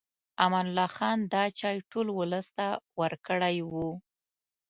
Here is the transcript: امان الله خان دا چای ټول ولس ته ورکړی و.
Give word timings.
امان 0.45 0.65
الله 0.69 0.89
خان 0.97 1.17
دا 1.33 1.43
چای 1.59 1.77
ټول 1.91 2.07
ولس 2.19 2.47
ته 2.57 2.67
ورکړی 2.99 3.57
و. 3.71 3.73